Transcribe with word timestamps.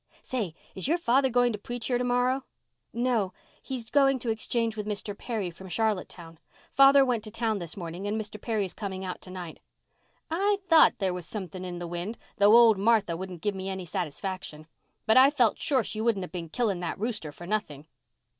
Say, 0.23 0.55
is 0.73 0.87
your 0.87 0.97
father 0.97 1.29
going 1.29 1.53
to 1.53 1.59
preach 1.59 1.85
here 1.85 1.99
to 1.99 2.03
morrow?" 2.03 2.43
"No. 2.91 3.33
He's 3.61 3.91
going 3.91 4.17
to 4.17 4.31
exchange 4.31 4.75
with 4.75 4.87
Mr. 4.87 5.15
Perry 5.15 5.51
from 5.51 5.69
Charlottetown. 5.69 6.39
Father 6.73 7.05
went 7.05 7.23
to 7.25 7.29
town 7.29 7.59
this 7.59 7.77
morning 7.77 8.07
and 8.07 8.19
Mr. 8.19 8.41
Perry 8.41 8.65
is 8.65 8.73
coming 8.73 9.05
out 9.05 9.21
to 9.21 9.29
night." 9.29 9.59
"I 10.31 10.57
thought 10.67 10.97
there 10.97 11.13
was 11.13 11.27
something 11.27 11.63
in 11.63 11.77
the 11.77 11.85
wind, 11.85 12.17
though 12.37 12.55
old 12.55 12.79
Martha 12.79 13.15
wouldn't 13.15 13.43
give 13.43 13.53
me 13.53 13.69
any 13.69 13.85
satisfaction. 13.85 14.65
But 15.05 15.17
I 15.17 15.29
felt 15.29 15.59
sure 15.59 15.83
she 15.83 16.01
wouldn't 16.01 16.23
have 16.23 16.31
been 16.31 16.49
killing 16.49 16.79
that 16.79 16.97
rooster 16.99 17.31
for 17.31 17.45
nothing." 17.45 17.85